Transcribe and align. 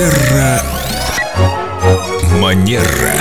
Терра 0.00 0.62
Манера. 2.38 3.12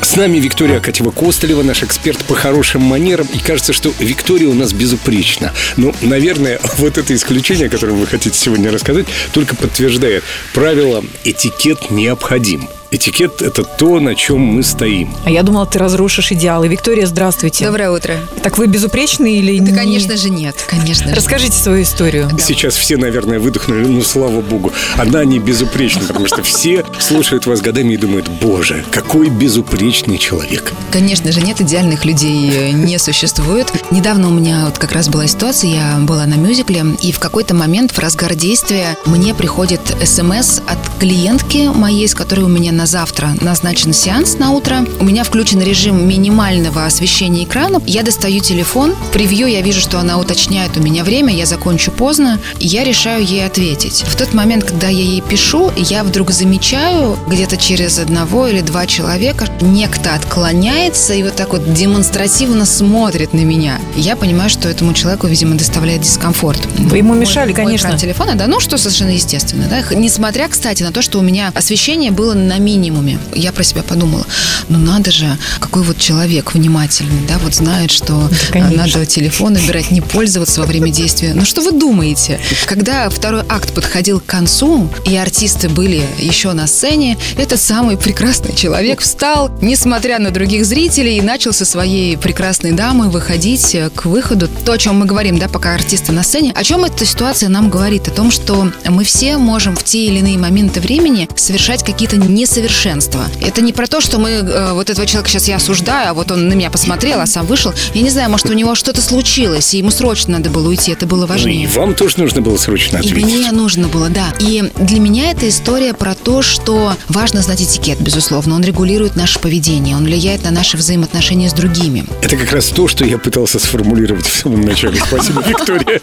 С 0.00 0.16
нами 0.16 0.38
Виктория 0.38 0.80
Акатьева-Костылева, 0.80 1.62
наш 1.62 1.82
эксперт 1.82 2.18
по 2.24 2.34
хорошим 2.34 2.80
манерам. 2.80 3.28
И 3.34 3.38
кажется, 3.38 3.74
что 3.74 3.92
Виктория 3.98 4.48
у 4.48 4.54
нас 4.54 4.72
безупречна. 4.72 5.52
Ну, 5.76 5.94
наверное, 6.00 6.60
вот 6.78 6.96
это 6.96 7.14
исключение, 7.14 7.66
о 7.66 7.70
котором 7.70 7.98
вы 7.98 8.06
хотите 8.06 8.38
сегодня 8.38 8.72
рассказать, 8.72 9.04
только 9.34 9.54
подтверждает 9.54 10.24
правило 10.54 11.04
«этикет 11.24 11.90
необходим». 11.90 12.70
Этикет– 12.90 13.42
это 13.42 13.64
то, 13.64 14.00
на 14.00 14.14
чем 14.14 14.40
мы 14.40 14.62
стоим. 14.62 15.10
А 15.26 15.30
я 15.30 15.42
думала, 15.42 15.66
ты 15.66 15.78
разрушишь 15.78 16.32
идеалы. 16.32 16.68
Виктория, 16.68 17.04
здравствуйте. 17.06 17.66
Доброе 17.66 17.90
утро. 17.90 18.14
Так 18.42 18.56
вы 18.56 18.66
безупречны 18.66 19.36
или 19.36 19.58
Да, 19.58 19.72
не? 19.72 19.76
конечно 19.76 20.16
же, 20.16 20.30
нет. 20.30 20.56
Конечно 20.66 21.10
же. 21.10 21.14
Расскажите 21.14 21.52
свою 21.52 21.82
историю. 21.82 22.30
Сейчас 22.38 22.76
все, 22.76 22.96
наверное, 22.96 23.40
выдохнули, 23.40 23.84
ну, 23.84 24.00
слава 24.00 24.40
богу. 24.40 24.72
Она 24.96 25.22
не 25.26 25.38
безупречна, 25.38 26.00
потому 26.06 26.26
что 26.28 26.42
все 26.42 26.82
слушают 26.98 27.44
вас 27.44 27.60
годами 27.60 27.92
и 27.92 27.96
думают, 27.98 28.26
боже, 28.40 28.82
какой 28.90 29.28
безупречный 29.28 30.16
человек. 30.16 30.72
Конечно 30.90 31.30
же, 31.30 31.42
нет 31.42 31.60
идеальных 31.60 32.06
людей, 32.06 32.50
э, 32.50 32.70
не 32.70 32.98
существует. 32.98 33.70
Недавно 33.90 34.28
у 34.28 34.30
меня 34.30 34.64
вот 34.64 34.78
как 34.78 34.92
раз 34.92 35.10
была 35.10 35.26
ситуация, 35.26 35.70
я 35.70 35.98
была 36.00 36.24
на 36.24 36.36
мюзикле, 36.36 36.84
и 37.02 37.12
в 37.12 37.18
какой-то 37.18 37.54
момент 37.54 37.92
в 37.92 37.98
разгар 37.98 38.34
действия 38.34 38.96
мне 39.04 39.34
приходит 39.34 39.80
смс 40.04 40.60
от 40.66 40.78
клиентки 40.98 41.68
моей, 41.74 42.08
с 42.08 42.14
которой 42.14 42.46
у 42.46 42.48
меня 42.48 42.72
на 42.78 42.86
завтра 42.86 43.34
назначен 43.40 43.92
сеанс 43.92 44.38
на 44.38 44.52
утро. 44.52 44.86
У 45.00 45.04
меня 45.04 45.24
включен 45.24 45.60
режим 45.60 46.06
минимального 46.08 46.86
освещения 46.86 47.42
экрана. 47.42 47.82
Я 47.86 48.04
достаю 48.04 48.38
телефон, 48.38 48.94
в 48.94 49.10
превью 49.10 49.48
я 49.48 49.62
вижу, 49.62 49.80
что 49.80 49.98
она 49.98 50.16
уточняет 50.16 50.76
у 50.76 50.80
меня 50.80 51.02
время, 51.02 51.34
я 51.34 51.44
закончу 51.44 51.90
поздно, 51.90 52.38
и 52.60 52.68
я 52.68 52.84
решаю 52.84 53.24
ей 53.24 53.44
ответить. 53.44 54.04
В 54.06 54.14
тот 54.14 54.32
момент, 54.32 54.62
когда 54.62 54.86
я 54.86 55.02
ей 55.02 55.20
пишу, 55.20 55.72
я 55.76 56.04
вдруг 56.04 56.30
замечаю 56.30 57.18
где-то 57.26 57.56
через 57.56 57.98
одного 57.98 58.46
или 58.46 58.60
два 58.60 58.86
человека 58.86 59.46
некто 59.60 60.14
отклоняется 60.14 61.14
и 61.14 61.24
вот 61.24 61.34
так 61.34 61.54
вот 61.54 61.74
демонстративно 61.74 62.64
смотрит 62.64 63.32
на 63.32 63.40
меня. 63.40 63.80
Я 63.96 64.14
понимаю, 64.14 64.50
что 64.50 64.68
этому 64.68 64.94
человеку, 64.94 65.26
видимо, 65.26 65.56
доставляет 65.56 66.02
дискомфорт. 66.02 66.60
Вы 66.78 66.98
ему 66.98 67.08
Мой- 67.14 67.22
мешали, 67.22 67.48
мой 67.48 67.54
конечно. 67.56 67.86
экран 67.88 67.98
телефона, 67.98 68.34
да, 68.36 68.46
ну 68.46 68.60
что 68.60 68.78
совершенно 68.78 69.10
естественно, 69.10 69.66
да. 69.68 69.82
Несмотря, 69.96 70.46
кстати, 70.46 70.84
на 70.84 70.92
то, 70.92 71.02
что 71.02 71.18
у 71.18 71.22
меня 71.22 71.50
освещение 71.56 72.12
было 72.12 72.34
на 72.34 72.58
минимуме, 72.68 73.18
я 73.34 73.52
про 73.52 73.62
себя 73.62 73.82
подумала, 73.82 74.26
ну 74.68 74.78
надо 74.78 75.10
же, 75.10 75.36
какой 75.58 75.82
вот 75.82 75.98
человек 75.98 76.54
внимательный, 76.54 77.26
да, 77.26 77.38
вот 77.38 77.54
знает, 77.54 77.90
что 77.90 78.14
а, 78.14 78.52
конечно. 78.52 78.76
надо 78.76 79.06
телефон 79.06 79.56
убирать, 79.56 79.90
не 79.90 80.00
пользоваться 80.00 80.60
во 80.60 80.66
время 80.66 80.90
действия. 80.90 81.32
Ну 81.34 81.44
что 81.44 81.62
вы 81.62 81.72
думаете? 81.72 82.38
Когда 82.66 83.08
второй 83.08 83.42
акт 83.48 83.72
подходил 83.72 84.20
к 84.20 84.26
концу, 84.26 84.90
и 85.06 85.16
артисты 85.16 85.68
были 85.68 86.02
еще 86.18 86.52
на 86.52 86.66
сцене, 86.66 87.16
этот 87.36 87.60
самый 87.60 87.96
прекрасный 87.96 88.54
человек 88.54 89.00
встал, 89.00 89.50
несмотря 89.62 90.18
на 90.18 90.30
других 90.30 90.66
зрителей, 90.66 91.18
и 91.18 91.22
начал 91.22 91.52
со 91.52 91.64
своей 91.64 92.16
прекрасной 92.16 92.72
дамой 92.72 93.08
выходить 93.08 93.74
э, 93.74 93.90
к 93.90 94.04
выходу. 94.04 94.48
То, 94.64 94.72
о 94.72 94.78
чем 94.78 94.96
мы 94.96 95.06
говорим, 95.06 95.38
да, 95.38 95.48
пока 95.48 95.74
артисты 95.74 96.12
на 96.12 96.22
сцене. 96.22 96.52
О 96.54 96.64
чем 96.64 96.84
эта 96.84 97.06
ситуация 97.06 97.48
нам 97.48 97.70
говорит? 97.70 98.08
О 98.08 98.10
том, 98.10 98.30
что 98.30 98.70
мы 98.86 99.04
все 99.04 99.38
можем 99.38 99.74
в 99.74 99.84
те 99.84 100.06
или 100.06 100.18
иные 100.18 100.36
моменты 100.38 100.80
времени 100.80 101.28
совершать 101.36 101.84
какие-то 101.84 102.16
несовершенства. 102.58 103.24
Это 103.40 103.60
не 103.60 103.72
про 103.72 103.86
то, 103.86 104.00
что 104.00 104.18
мы 104.18 104.30
э, 104.30 104.72
вот 104.72 104.90
этого 104.90 105.06
человека 105.06 105.30
сейчас 105.30 105.48
я 105.48 105.56
осуждаю, 105.56 106.10
а 106.10 106.14
вот 106.14 106.30
он 106.30 106.48
на 106.48 106.54
меня 106.54 106.70
посмотрел, 106.70 107.20
а 107.20 107.26
сам 107.26 107.46
вышел. 107.46 107.72
Я 107.94 108.02
не 108.02 108.10
знаю, 108.10 108.30
может, 108.30 108.46
у 108.50 108.52
него 108.52 108.74
что-то 108.74 109.00
случилось, 109.00 109.74
и 109.74 109.78
ему 109.78 109.90
срочно 109.90 110.38
надо 110.38 110.50
было 110.50 110.68
уйти, 110.68 110.92
это 110.92 111.06
было 111.06 111.20
Ну, 111.20 111.24
и 111.26 111.28
важнее. 111.28 111.68
вам 111.68 111.94
тоже 111.94 112.18
нужно 112.18 112.40
было 112.42 112.56
срочно 112.56 112.96
И 112.96 113.00
ответить. 113.00 113.24
мне 113.24 113.52
нужно 113.52 113.88
было, 113.88 114.08
да. 114.08 114.32
И 114.40 114.70
для 114.76 114.98
меня 115.00 115.30
эта 115.30 115.48
история 115.48 115.94
про 115.94 116.14
то, 116.14 116.42
что 116.42 116.94
важно 117.08 117.42
знать 117.42 117.62
этикет, 117.62 118.00
безусловно. 118.00 118.54
Он 118.56 118.64
регулирует 118.64 119.14
наше 119.16 119.38
поведение, 119.38 119.96
он 119.96 120.04
влияет 120.04 120.42
на 120.44 120.50
наши 120.50 120.76
взаимоотношения 120.76 121.48
с 121.48 121.52
другими. 121.52 122.04
Это 122.22 122.36
как 122.36 122.52
раз 122.52 122.66
то, 122.66 122.88
что 122.88 123.04
я 123.04 123.18
пытался 123.18 123.58
сформулировать 123.58 124.26
в 124.26 124.36
самом 124.36 124.62
начале. 124.62 125.00
Спасибо, 125.06 125.42
Виктория. 125.46 126.00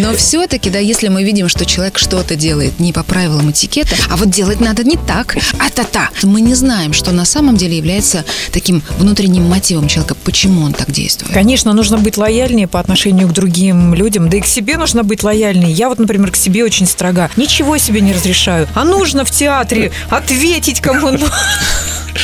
Но 0.00 0.14
все-таки, 0.14 0.70
да, 0.70 0.78
если 0.78 1.08
мы 1.08 1.22
видим, 1.24 1.48
что 1.48 1.64
человек 1.66 1.98
что-то 1.98 2.36
делает 2.36 2.78
не 2.80 2.92
по 2.92 3.02
правилам 3.02 3.50
этикета, 3.50 3.94
а 4.08 4.16
вот 4.16 4.30
делать 4.30 4.60
надо 4.60 4.84
не 4.84 4.96
так, 4.96 5.36
а 5.58 5.70
та-та, 5.70 6.10
то 6.20 6.26
мы 6.26 6.40
не 6.40 6.54
знаем, 6.54 6.92
что 6.92 7.12
на 7.12 7.24
самом 7.24 7.56
деле 7.56 7.76
является 7.76 8.24
таким 8.52 8.82
внутренним 8.98 9.44
мотивом 9.48 9.88
человека, 9.88 10.14
почему 10.24 10.62
он 10.62 10.72
так 10.72 10.90
действует. 10.90 11.32
Конечно, 11.32 11.72
нужно 11.72 11.98
быть 11.98 12.16
лояльнее 12.16 12.68
по 12.68 12.80
отношению 12.80 13.28
к 13.28 13.32
другим 13.32 13.94
людям, 13.94 14.28
да 14.28 14.36
и 14.36 14.40
к 14.40 14.46
себе 14.46 14.76
нужно 14.76 15.02
быть 15.04 15.22
лояльнее. 15.22 15.72
Я 15.72 15.88
вот, 15.88 15.98
например, 15.98 16.30
к 16.30 16.36
себе 16.36 16.64
очень 16.64 16.86
строга. 16.86 17.30
Ничего 17.36 17.78
себе 17.78 18.00
не 18.00 18.12
разрешаю. 18.12 18.68
А 18.74 18.84
нужно 18.84 19.24
в 19.24 19.30
театре 19.30 19.92
ответить 20.08 20.80
кому 20.80 21.10
ну, 21.10 21.26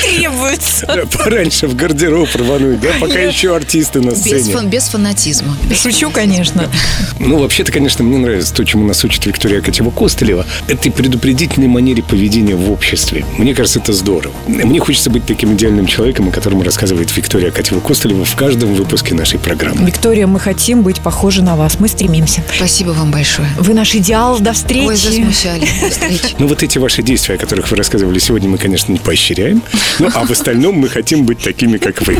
требуется. 0.06 1.06
Пораньше 1.18 1.66
в 1.66 1.74
гардероб 1.74 2.28
рвануть, 2.34 2.80
да, 2.80 2.88
пока 3.00 3.18
еще 3.20 3.54
артисты 3.54 4.00
на 4.00 4.10
Без, 4.10 4.20
сцене. 4.20 4.68
без 4.68 4.84
фанатизма. 4.88 5.56
Шучу, 5.74 6.10
конечно. 6.10 6.70
Ну, 7.18 7.38
вообще-то, 7.38 7.72
конечно, 7.72 8.04
мне 8.04 8.18
нравится 8.18 8.54
то, 8.54 8.64
чему 8.64 8.84
нас 8.86 9.04
учит 9.04 9.26
Виктория 9.26 9.60
Акатьева-Костылева. 9.60 10.44
Этой 10.68 10.90
предупредительной 10.90 11.68
манере 11.68 12.02
поведения 12.02 12.54
в 12.54 12.70
обществе. 12.70 13.24
Мне 13.38 13.54
кажется, 13.54 13.78
это 13.80 13.92
здорово. 13.92 14.34
Мне 14.46 14.78
хочется 14.80 15.10
быть 15.10 15.26
таким 15.26 15.54
идеальным 15.54 15.86
человеком, 15.86 16.28
о 16.28 16.30
котором 16.30 16.62
рассказывает 16.62 17.14
Виктория 17.16 17.50
Акатьева-Костылева 17.50 18.24
в 18.24 18.36
каждом 18.36 18.74
выпуске 18.74 19.14
нашей 19.14 19.38
программы. 19.38 19.86
Виктория, 19.86 20.26
мы 20.26 20.40
хотим 20.40 20.82
быть 20.82 21.00
похожи 21.00 21.42
на 21.42 21.56
вас. 21.56 21.78
Мы 21.80 21.88
стремимся. 21.88 22.42
Спасибо 22.54 22.90
вам 22.90 23.10
большое. 23.10 23.48
Вы 23.58 23.74
наш 23.74 23.94
идеал. 23.94 24.38
До 24.38 24.52
встречи. 24.52 24.86
Ой, 24.86 24.96
засмущали. 24.96 25.68
До 25.80 25.90
встречи. 25.90 26.34
Ну, 26.38 26.46
вот 26.46 26.62
эти 26.62 26.78
ваши 26.78 27.02
действия, 27.02 27.36
о 27.36 27.38
которых 27.38 27.70
вы 27.70 27.76
рассказывали 27.76 28.18
сегодня, 28.18 28.48
мы, 28.48 28.58
конечно, 28.58 28.92
не 28.92 28.98
поощряем. 28.98 29.62
Ну, 29.98 30.10
а 30.14 30.24
в 30.26 30.30
остальном 30.30 30.74
мы 30.76 30.88
хотим 30.88 31.24
быть 31.24 31.38
такими, 31.40 31.78
как 31.78 32.02
вы. 32.02 32.18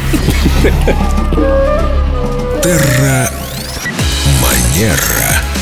Терра 2.62 3.30
Манера. 4.40 5.55